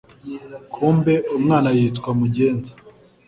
Kumbe 0.73 1.13
umwana 1.37 1.69
yitwa 1.77 2.09
mugenza 2.19 2.71